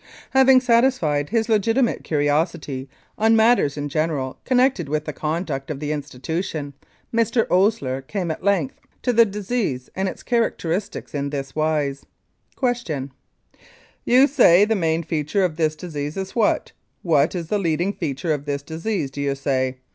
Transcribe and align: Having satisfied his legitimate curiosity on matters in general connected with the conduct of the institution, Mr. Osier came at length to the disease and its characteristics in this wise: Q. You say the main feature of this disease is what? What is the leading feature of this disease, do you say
Having 0.31 0.61
satisfied 0.61 1.29
his 1.29 1.47
legitimate 1.47 2.03
curiosity 2.03 2.89
on 3.19 3.35
matters 3.35 3.77
in 3.77 3.87
general 3.87 4.39
connected 4.45 4.89
with 4.89 5.05
the 5.05 5.13
conduct 5.13 5.69
of 5.69 5.79
the 5.79 5.91
institution, 5.91 6.73
Mr. 7.13 7.45
Osier 7.51 8.01
came 8.01 8.31
at 8.31 8.43
length 8.43 8.81
to 9.03 9.13
the 9.13 9.25
disease 9.27 9.91
and 9.93 10.09
its 10.09 10.23
characteristics 10.23 11.13
in 11.13 11.29
this 11.29 11.55
wise: 11.55 12.03
Q. 12.59 13.11
You 14.03 14.25
say 14.25 14.65
the 14.65 14.73
main 14.75 15.03
feature 15.03 15.45
of 15.45 15.55
this 15.57 15.75
disease 15.75 16.17
is 16.17 16.35
what? 16.35 16.71
What 17.03 17.35
is 17.35 17.49
the 17.49 17.59
leading 17.59 17.93
feature 17.93 18.33
of 18.33 18.45
this 18.45 18.63
disease, 18.63 19.11
do 19.11 19.21
you 19.21 19.35
say 19.35 19.77